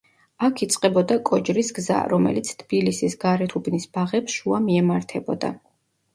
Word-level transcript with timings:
აქ 0.45 0.61
იწყებოდა 0.65 1.17
კოჯრის 1.29 1.69
გზა, 1.79 1.97
რომელიც 2.13 2.49
თბილისის 2.63 3.17
გარეთუბნის 3.27 3.87
ბაღებს 3.99 4.41
შუა 4.41 4.65
მიემართებოდა. 4.67 5.55